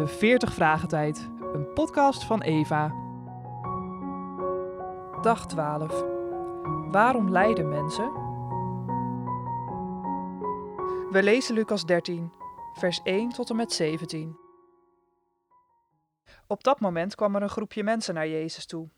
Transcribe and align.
de 0.00 0.06
40 0.06 0.54
Vragen 0.54 0.88
Tijd, 0.88 1.30
een 1.52 1.72
podcast 1.72 2.24
van 2.24 2.42
Eva. 2.42 2.94
Dag 5.22 5.46
12. 5.46 6.04
Waarom 6.90 7.30
lijden 7.30 7.68
mensen? 7.68 8.12
We 11.10 11.22
lezen 11.22 11.54
Lucas 11.54 11.86
13, 11.86 12.32
vers 12.74 13.00
1 13.02 13.28
tot 13.28 13.50
en 13.50 13.56
met 13.56 13.72
17. 13.72 14.36
Op 16.46 16.64
dat 16.64 16.80
moment 16.80 17.14
kwam 17.14 17.36
er 17.36 17.42
een 17.42 17.48
groepje 17.48 17.82
mensen 17.82 18.14
naar 18.14 18.28
Jezus 18.28 18.66
toe. 18.66 18.88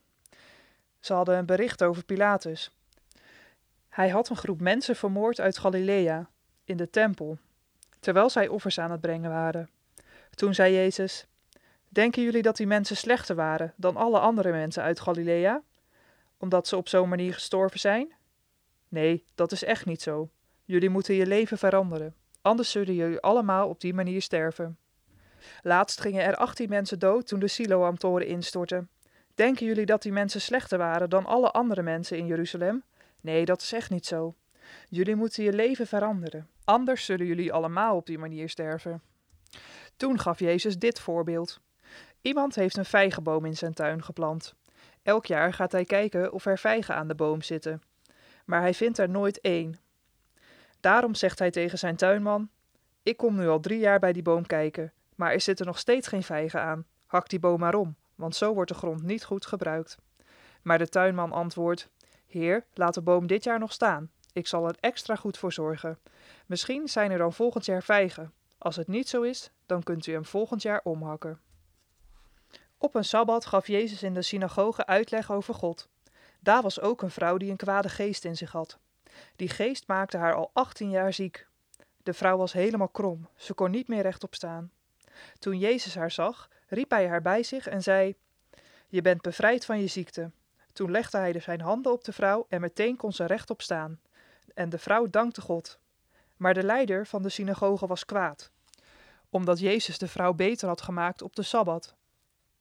Ze 1.00 1.12
hadden 1.12 1.38
een 1.38 1.46
bericht 1.46 1.82
over 1.82 2.04
Pilatus. 2.04 2.76
Hij 3.88 4.08
had 4.08 4.28
een 4.28 4.36
groep 4.36 4.60
mensen 4.60 4.96
vermoord 4.96 5.40
uit 5.40 5.58
Galilea, 5.58 6.30
in 6.64 6.76
de 6.76 6.90
tempel, 6.90 7.38
terwijl 8.00 8.30
zij 8.30 8.48
offers 8.48 8.78
aan 8.78 8.90
het 8.90 9.00
brengen 9.00 9.30
waren. 9.30 9.68
Toen 10.34 10.54
zei 10.54 10.74
Jezus: 10.74 11.26
Denken 11.88 12.22
jullie 12.22 12.42
dat 12.42 12.56
die 12.56 12.66
mensen 12.66 12.96
slechter 12.96 13.36
waren 13.36 13.74
dan 13.76 13.96
alle 13.96 14.18
andere 14.18 14.50
mensen 14.50 14.82
uit 14.82 15.00
Galilea? 15.00 15.62
Omdat 16.38 16.66
ze 16.68 16.76
op 16.76 16.88
zo'n 16.88 17.08
manier 17.08 17.34
gestorven 17.34 17.80
zijn? 17.80 18.12
Nee, 18.88 19.24
dat 19.34 19.52
is 19.52 19.64
echt 19.64 19.86
niet 19.86 20.02
zo. 20.02 20.30
Jullie 20.64 20.90
moeten 20.90 21.14
je 21.14 21.26
leven 21.26 21.58
veranderen. 21.58 22.14
Anders 22.42 22.70
zullen 22.70 22.94
jullie 22.94 23.20
allemaal 23.20 23.68
op 23.68 23.80
die 23.80 23.94
manier 23.94 24.22
sterven. 24.22 24.78
Laatst 25.62 26.00
gingen 26.00 26.24
er 26.24 26.36
18 26.36 26.68
mensen 26.68 26.98
dood 26.98 27.26
toen 27.26 27.40
de 27.40 27.48
Siloam-toren 27.48 28.26
instortte. 28.26 28.86
Denken 29.34 29.66
jullie 29.66 29.86
dat 29.86 30.02
die 30.02 30.12
mensen 30.12 30.40
slechter 30.40 30.78
waren 30.78 31.10
dan 31.10 31.26
alle 31.26 31.50
andere 31.50 31.82
mensen 31.82 32.18
in 32.18 32.26
Jeruzalem? 32.26 32.82
Nee, 33.20 33.44
dat 33.44 33.62
is 33.62 33.72
echt 33.72 33.90
niet 33.90 34.06
zo. 34.06 34.34
Jullie 34.88 35.16
moeten 35.16 35.44
je 35.44 35.52
leven 35.52 35.86
veranderen. 35.86 36.48
Anders 36.64 37.04
zullen 37.04 37.26
jullie 37.26 37.52
allemaal 37.52 37.96
op 37.96 38.06
die 38.06 38.18
manier 38.18 38.48
sterven. 38.48 39.02
Toen 40.02 40.18
gaf 40.18 40.38
Jezus 40.38 40.78
dit 40.78 41.00
voorbeeld. 41.00 41.60
Iemand 42.20 42.54
heeft 42.54 42.76
een 42.76 42.84
vijgenboom 42.84 43.44
in 43.44 43.56
zijn 43.56 43.74
tuin 43.74 44.02
geplant. 44.02 44.54
Elk 45.02 45.26
jaar 45.26 45.52
gaat 45.52 45.72
hij 45.72 45.84
kijken 45.84 46.32
of 46.32 46.46
er 46.46 46.58
vijgen 46.58 46.94
aan 46.94 47.08
de 47.08 47.14
boom 47.14 47.42
zitten. 47.42 47.82
Maar 48.44 48.60
hij 48.60 48.74
vindt 48.74 48.98
er 48.98 49.08
nooit 49.08 49.40
één. 49.40 49.78
Daarom 50.80 51.14
zegt 51.14 51.38
hij 51.38 51.50
tegen 51.50 51.78
zijn 51.78 51.96
tuinman: 51.96 52.48
Ik 53.02 53.16
kom 53.16 53.36
nu 53.36 53.48
al 53.48 53.60
drie 53.60 53.78
jaar 53.78 53.98
bij 53.98 54.12
die 54.12 54.22
boom 54.22 54.46
kijken, 54.46 54.92
maar 55.14 55.32
er 55.32 55.40
zitten 55.40 55.66
nog 55.66 55.78
steeds 55.78 56.08
geen 56.08 56.22
vijgen 56.22 56.60
aan. 56.60 56.86
Hak 57.06 57.28
die 57.28 57.40
boom 57.40 57.60
maar 57.60 57.74
om, 57.74 57.96
want 58.14 58.36
zo 58.36 58.54
wordt 58.54 58.70
de 58.70 58.76
grond 58.76 59.02
niet 59.02 59.24
goed 59.24 59.46
gebruikt. 59.46 59.96
Maar 60.62 60.78
de 60.78 60.88
tuinman 60.88 61.32
antwoordt: 61.32 61.88
Heer, 62.26 62.64
laat 62.74 62.94
de 62.94 63.02
boom 63.02 63.26
dit 63.26 63.44
jaar 63.44 63.58
nog 63.58 63.72
staan. 63.72 64.10
Ik 64.32 64.46
zal 64.46 64.68
er 64.68 64.76
extra 64.80 65.16
goed 65.16 65.38
voor 65.38 65.52
zorgen. 65.52 65.98
Misschien 66.46 66.88
zijn 66.88 67.10
er 67.10 67.18
dan 67.18 67.32
volgend 67.32 67.64
jaar 67.64 67.82
vijgen. 67.82 68.32
Als 68.62 68.76
het 68.76 68.88
niet 68.88 69.08
zo 69.08 69.22
is, 69.22 69.50
dan 69.66 69.82
kunt 69.82 70.06
u 70.06 70.12
hem 70.12 70.24
volgend 70.24 70.62
jaar 70.62 70.80
omhakken. 70.84 71.40
Op 72.78 72.94
een 72.94 73.04
sabbat 73.04 73.46
gaf 73.46 73.66
Jezus 73.66 74.02
in 74.02 74.14
de 74.14 74.22
synagoge 74.22 74.86
uitleg 74.86 75.32
over 75.32 75.54
God. 75.54 75.88
Daar 76.40 76.62
was 76.62 76.80
ook 76.80 77.02
een 77.02 77.10
vrouw 77.10 77.36
die 77.36 77.50
een 77.50 77.56
kwade 77.56 77.88
geest 77.88 78.24
in 78.24 78.36
zich 78.36 78.52
had. 78.52 78.78
Die 79.36 79.48
geest 79.48 79.86
maakte 79.86 80.16
haar 80.16 80.34
al 80.34 80.50
18 80.52 80.90
jaar 80.90 81.12
ziek. 81.12 81.46
De 82.02 82.12
vrouw 82.12 82.36
was 82.36 82.52
helemaal 82.52 82.88
krom, 82.88 83.28
ze 83.36 83.54
kon 83.54 83.70
niet 83.70 83.88
meer 83.88 84.02
rechtop 84.02 84.34
staan. 84.34 84.70
Toen 85.38 85.58
Jezus 85.58 85.94
haar 85.94 86.10
zag, 86.10 86.48
riep 86.66 86.90
hij 86.90 87.08
haar 87.08 87.22
bij 87.22 87.42
zich 87.42 87.66
en 87.66 87.82
zei: 87.82 88.14
Je 88.88 89.02
bent 89.02 89.22
bevrijd 89.22 89.64
van 89.64 89.80
je 89.80 89.86
ziekte. 89.86 90.30
Toen 90.72 90.90
legde 90.90 91.18
hij 91.18 91.40
zijn 91.40 91.60
handen 91.60 91.92
op 91.92 92.04
de 92.04 92.12
vrouw 92.12 92.46
en 92.48 92.60
meteen 92.60 92.96
kon 92.96 93.12
ze 93.12 93.24
rechtop 93.24 93.62
staan. 93.62 94.00
En 94.54 94.68
de 94.68 94.78
vrouw 94.78 95.10
dankte 95.10 95.40
God. 95.40 95.80
Maar 96.42 96.54
de 96.54 96.62
leider 96.62 97.06
van 97.06 97.22
de 97.22 97.28
synagoge 97.28 97.86
was 97.86 98.04
kwaad, 98.04 98.50
omdat 99.30 99.58
Jezus 99.58 99.98
de 99.98 100.08
vrouw 100.08 100.34
beter 100.34 100.68
had 100.68 100.82
gemaakt 100.82 101.22
op 101.22 101.36
de 101.36 101.42
sabbat. 101.42 101.94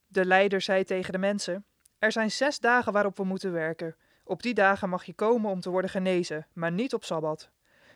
De 0.07 0.25
leider 0.25 0.61
zei 0.61 0.83
tegen 0.83 1.11
de 1.11 1.17
mensen: 1.17 1.65
Er 1.99 2.11
zijn 2.11 2.31
zes 2.31 2.59
dagen 2.59 2.93
waarop 2.93 3.17
we 3.17 3.23
moeten 3.23 3.51
werken. 3.51 3.95
Op 4.23 4.41
die 4.41 4.53
dagen 4.53 4.89
mag 4.89 5.03
je 5.03 5.13
komen 5.13 5.51
om 5.51 5.59
te 5.59 5.69
worden 5.69 5.89
genezen, 5.89 6.47
maar 6.53 6.71
niet 6.71 6.93
op 6.93 7.03
sabbat. 7.03 7.49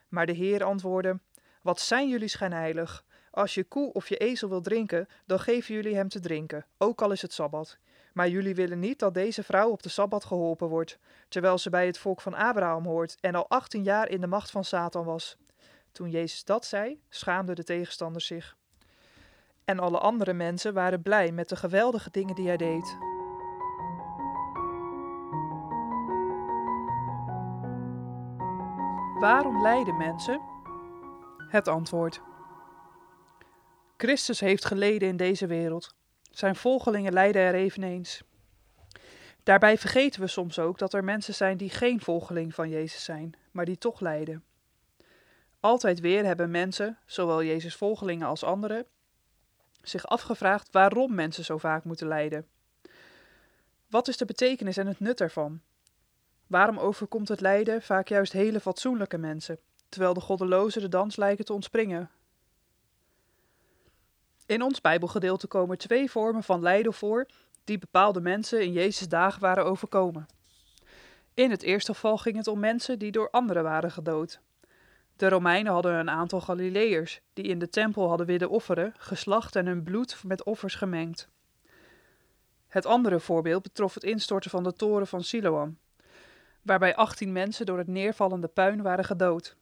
Maar 0.07 0.25
de 0.25 0.31
Heer 0.31 0.63
antwoordde: 0.63 1.19
Wat 1.61 1.79
zijn 1.79 2.09
jullie 2.09 2.27
schijnheilig? 2.27 3.03
Als 3.31 3.53
je 3.53 3.63
koe 3.63 3.93
of 3.93 4.09
je 4.09 4.17
ezel 4.17 4.49
wil 4.49 4.61
drinken, 4.61 5.07
dan 5.25 5.39
geven 5.39 5.75
jullie 5.75 5.95
hem 5.95 6.09
te 6.09 6.19
drinken, 6.19 6.65
ook 6.77 7.01
al 7.01 7.11
is 7.11 7.21
het 7.21 7.33
sabbat. 7.33 7.77
Maar 8.13 8.29
jullie 8.29 8.55
willen 8.55 8.79
niet 8.79 8.99
dat 8.99 9.13
deze 9.13 9.43
vrouw 9.43 9.69
op 9.69 9.83
de 9.83 9.89
sabbat 9.89 10.25
geholpen 10.25 10.67
wordt, 10.67 10.99
terwijl 11.27 11.57
ze 11.57 11.69
bij 11.69 11.85
het 11.85 11.97
volk 11.97 12.21
van 12.21 12.33
Abraham 12.33 12.85
hoort 12.85 13.17
en 13.19 13.35
al 13.35 13.49
18 13.49 13.83
jaar 13.83 14.09
in 14.09 14.21
de 14.21 14.27
macht 14.27 14.51
van 14.51 14.63
Satan 14.63 15.05
was. 15.05 15.37
Toen 15.95 16.09
Jezus 16.09 16.44
dat 16.44 16.66
zei, 16.66 17.01
schaamden 17.09 17.56
de 17.56 17.63
tegenstanders 17.63 18.25
zich. 18.25 18.56
En 19.66 19.79
alle 19.79 19.97
andere 19.97 20.33
mensen 20.33 20.73
waren 20.73 21.01
blij 21.01 21.31
met 21.31 21.50
de 21.50 21.56
geweldige 21.56 22.11
dingen 22.11 22.35
die 22.35 22.47
hij 22.47 22.57
deed. 22.57 22.97
Waarom 29.19 29.61
lijden 29.61 29.97
mensen? 29.97 30.41
Het 31.50 31.67
antwoord. 31.67 32.22
Christus 33.97 34.39
heeft 34.39 34.66
geleden 34.66 35.07
in 35.07 35.17
deze 35.17 35.47
wereld. 35.47 35.95
Zijn 36.31 36.55
volgelingen 36.55 37.13
lijden 37.13 37.41
er 37.41 37.53
eveneens. 37.53 38.23
Daarbij 39.44 39.78
vergeten 39.78 40.22
we 40.22 40.28
soms 40.28 40.59
ook 40.59 40.78
dat 40.78 40.94
er 40.94 41.03
mensen 41.03 41.34
zijn 41.34 41.57
die 41.57 41.69
geen 41.69 42.01
volgeling 42.01 42.53
van 42.53 42.69
Jezus 42.69 43.03
zijn, 43.03 43.34
maar 43.51 43.66
die 43.66 43.78
toch 43.78 44.00
lijden. 44.00 44.44
Altijd 45.65 45.99
weer 45.99 46.25
hebben 46.25 46.51
mensen, 46.51 46.97
zowel 47.05 47.43
Jezus' 47.43 47.75
volgelingen 47.75 48.27
als 48.27 48.43
anderen, 48.43 48.85
zich 49.81 50.05
afgevraagd 50.05 50.71
waarom 50.71 51.15
mensen 51.15 51.43
zo 51.43 51.57
vaak 51.57 51.83
moeten 51.83 52.07
lijden. 52.07 52.47
Wat 53.89 54.07
is 54.07 54.17
de 54.17 54.25
betekenis 54.25 54.77
en 54.77 54.87
het 54.87 54.99
nut 54.99 55.21
ervan? 55.21 55.61
Waarom 56.47 56.77
overkomt 56.77 57.27
het 57.27 57.41
lijden 57.41 57.81
vaak 57.81 58.07
juist 58.07 58.31
hele 58.31 58.59
fatsoenlijke 58.59 59.17
mensen, 59.17 59.59
terwijl 59.89 60.13
de 60.13 60.19
goddelozen 60.19 60.81
de 60.81 60.89
dans 60.89 61.15
lijken 61.15 61.45
te 61.45 61.53
ontspringen? 61.53 62.09
In 64.45 64.61
ons 64.61 64.81
Bijbelgedeelte 64.81 65.47
komen 65.47 65.77
twee 65.77 66.11
vormen 66.11 66.43
van 66.43 66.61
lijden 66.61 66.93
voor 66.93 67.25
die 67.63 67.77
bepaalde 67.77 68.21
mensen 68.21 68.61
in 68.61 68.71
Jezus' 68.71 69.07
dagen 69.07 69.41
waren 69.41 69.65
overkomen. 69.65 70.25
In 71.33 71.51
het 71.51 71.61
eerste 71.61 71.93
geval 71.93 72.17
ging 72.17 72.35
het 72.35 72.47
om 72.47 72.59
mensen 72.59 72.99
die 72.99 73.11
door 73.11 73.29
anderen 73.29 73.63
waren 73.63 73.91
gedood. 73.91 74.43
De 75.15 75.29
Romeinen 75.29 75.73
hadden 75.73 75.93
een 75.93 76.09
aantal 76.09 76.41
Galileërs 76.41 77.21
die 77.33 77.45
in 77.45 77.59
de 77.59 77.69
tempel 77.69 78.07
hadden 78.07 78.27
willen 78.27 78.49
offeren, 78.49 78.93
geslacht 78.97 79.55
en 79.55 79.65
hun 79.65 79.83
bloed 79.83 80.23
met 80.23 80.43
offers 80.43 80.75
gemengd. 80.75 81.29
Het 82.67 82.85
andere 82.85 83.19
voorbeeld 83.19 83.63
betrof 83.63 83.93
het 83.93 84.03
instorten 84.03 84.49
van 84.49 84.63
de 84.63 84.73
toren 84.73 85.07
van 85.07 85.23
Siloam, 85.23 85.77
waarbij 86.61 86.95
18 86.95 87.31
mensen 87.31 87.65
door 87.65 87.77
het 87.77 87.87
neervallende 87.87 88.47
puin 88.47 88.81
waren 88.81 89.05
gedood. 89.05 89.55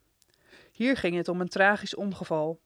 Hier 0.71 0.97
ging 0.97 1.15
het 1.15 1.27
om 1.27 1.41
een 1.41 1.47
tragisch 1.47 1.95
ongeval. 1.95 2.59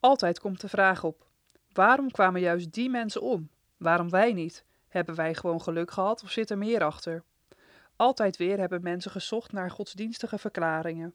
Altijd 0.00 0.40
komt 0.40 0.60
de 0.60 0.68
vraag 0.68 1.04
op: 1.04 1.26
waarom 1.72 2.10
kwamen 2.10 2.40
juist 2.40 2.72
die 2.72 2.90
mensen 2.90 3.22
om? 3.22 3.48
Waarom 3.76 4.10
wij 4.10 4.32
niet? 4.32 4.64
Hebben 4.88 5.14
wij 5.14 5.34
gewoon 5.34 5.62
geluk 5.62 5.90
gehad 5.90 6.22
of 6.22 6.30
zit 6.30 6.50
er 6.50 6.58
meer 6.58 6.84
achter? 6.84 7.22
Altijd 7.96 8.36
weer 8.36 8.58
hebben 8.58 8.82
mensen 8.82 9.10
gezocht 9.10 9.52
naar 9.52 9.70
godsdienstige 9.70 10.38
verklaringen. 10.38 11.14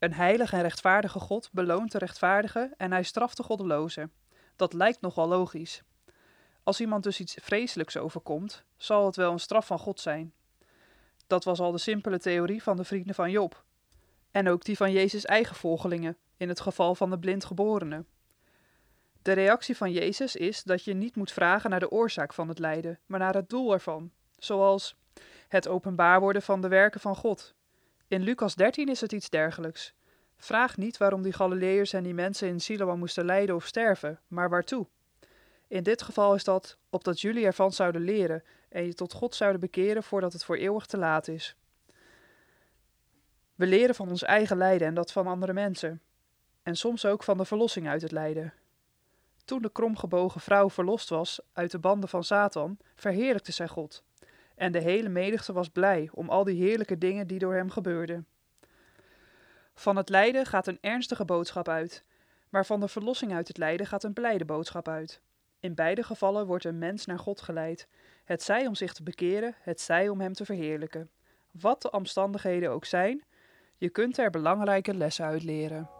Een 0.00 0.14
heilige 0.14 0.56
en 0.56 0.62
rechtvaardige 0.62 1.18
God 1.18 1.48
beloont 1.52 1.92
de 1.92 1.98
rechtvaardige 1.98 2.74
en 2.76 2.92
hij 2.92 3.02
straft 3.02 3.36
de 3.36 3.42
goddeloze. 3.42 4.10
Dat 4.56 4.72
lijkt 4.72 5.00
nogal 5.00 5.28
logisch. 5.28 5.82
Als 6.62 6.80
iemand 6.80 7.02
dus 7.02 7.20
iets 7.20 7.36
vreselijks 7.40 7.96
overkomt, 7.96 8.64
zal 8.76 9.06
het 9.06 9.16
wel 9.16 9.32
een 9.32 9.38
straf 9.38 9.66
van 9.66 9.78
God 9.78 10.00
zijn. 10.00 10.32
Dat 11.26 11.44
was 11.44 11.60
al 11.60 11.72
de 11.72 11.78
simpele 11.78 12.18
theorie 12.18 12.62
van 12.62 12.76
de 12.76 12.84
vrienden 12.84 13.14
van 13.14 13.30
Job. 13.30 13.64
En 14.30 14.48
ook 14.48 14.64
die 14.64 14.76
van 14.76 14.92
Jezus' 14.92 15.24
eigen 15.24 15.56
volgelingen, 15.56 16.16
in 16.36 16.48
het 16.48 16.60
geval 16.60 16.94
van 16.94 17.10
de 17.10 17.18
blindgeborene. 17.18 18.04
De 19.22 19.32
reactie 19.32 19.76
van 19.76 19.92
Jezus 19.92 20.36
is 20.36 20.62
dat 20.62 20.84
je 20.84 20.94
niet 20.94 21.16
moet 21.16 21.32
vragen 21.32 21.70
naar 21.70 21.80
de 21.80 21.90
oorzaak 21.90 22.32
van 22.32 22.48
het 22.48 22.58
lijden, 22.58 22.98
maar 23.06 23.20
naar 23.20 23.34
het 23.34 23.48
doel 23.48 23.72
ervan, 23.72 24.10
zoals 24.38 24.96
het 25.48 25.68
openbaar 25.68 26.20
worden 26.20 26.42
van 26.42 26.60
de 26.60 26.68
werken 26.68 27.00
van 27.00 27.16
God, 27.16 27.54
in 28.10 28.22
Lucas 28.22 28.54
13 28.54 28.88
is 28.88 29.00
het 29.00 29.12
iets 29.12 29.30
dergelijks. 29.30 29.94
Vraag 30.40 30.76
niet 30.76 30.96
waarom 30.96 31.22
die 31.22 31.32
Galileërs 31.32 31.92
en 31.92 32.02
die 32.02 32.14
mensen 32.14 32.48
in 32.48 32.60
Siloam 32.60 32.98
moesten 32.98 33.24
lijden 33.24 33.54
of 33.54 33.66
sterven, 33.66 34.20
maar 34.28 34.48
waartoe. 34.48 34.86
In 35.68 35.82
dit 35.82 36.02
geval 36.02 36.34
is 36.34 36.44
dat 36.44 36.76
opdat 36.90 37.20
jullie 37.20 37.46
ervan 37.46 37.72
zouden 37.72 38.00
leren 38.02 38.42
en 38.68 38.86
je 38.86 38.94
tot 38.94 39.12
God 39.12 39.34
zouden 39.34 39.60
bekeren 39.60 40.02
voordat 40.02 40.32
het 40.32 40.44
voor 40.44 40.56
eeuwig 40.56 40.86
te 40.86 40.98
laat 40.98 41.28
is. 41.28 41.56
We 43.54 43.66
leren 43.66 43.94
van 43.94 44.08
ons 44.08 44.22
eigen 44.22 44.56
lijden 44.56 44.88
en 44.88 44.94
dat 44.94 45.12
van 45.12 45.26
andere 45.26 45.52
mensen. 45.52 46.00
En 46.62 46.76
soms 46.76 47.04
ook 47.04 47.22
van 47.22 47.36
de 47.36 47.44
verlossing 47.44 47.88
uit 47.88 48.02
het 48.02 48.12
lijden. 48.12 48.52
Toen 49.44 49.62
de 49.62 49.72
kromgebogen 49.72 50.40
vrouw 50.40 50.70
verlost 50.70 51.08
was 51.08 51.40
uit 51.52 51.70
de 51.70 51.78
banden 51.78 52.08
van 52.08 52.24
Satan, 52.24 52.78
verheerlijkte 52.94 53.52
zij 53.52 53.68
God 53.68 54.02
en 54.60 54.72
de 54.72 54.80
hele 54.80 55.08
menigte 55.08 55.52
was 55.52 55.68
blij 55.68 56.08
om 56.12 56.28
al 56.28 56.44
die 56.44 56.62
heerlijke 56.62 56.98
dingen 56.98 57.26
die 57.26 57.38
door 57.38 57.54
hem 57.54 57.70
gebeurden. 57.70 58.26
Van 59.80 59.96
het 59.96 60.08
lijden 60.08 60.46
gaat 60.46 60.66
een 60.66 60.78
ernstige 60.80 61.24
boodschap 61.24 61.68
uit, 61.68 62.04
maar 62.48 62.66
van 62.66 62.80
de 62.80 62.88
verlossing 62.88 63.34
uit 63.34 63.48
het 63.48 63.58
lijden 63.58 63.86
gaat 63.86 64.04
een 64.04 64.12
blijde 64.12 64.44
boodschap 64.44 64.88
uit. 64.88 65.20
In 65.60 65.74
beide 65.74 66.02
gevallen 66.02 66.46
wordt 66.46 66.64
een 66.64 66.78
mens 66.78 67.06
naar 67.06 67.18
God 67.18 67.40
geleid, 67.40 67.88
het 68.24 68.42
zij 68.42 68.66
om 68.66 68.74
zich 68.74 68.92
te 68.92 69.02
bekeren, 69.02 69.54
het 69.60 69.80
zij 69.80 70.08
om 70.08 70.20
hem 70.20 70.32
te 70.32 70.44
verheerlijken. 70.44 71.10
Wat 71.50 71.82
de 71.82 71.90
omstandigheden 71.90 72.70
ook 72.70 72.84
zijn, 72.84 73.24
je 73.76 73.88
kunt 73.88 74.18
er 74.18 74.30
belangrijke 74.30 74.94
lessen 74.94 75.24
uit 75.24 75.42
leren. 75.42 75.99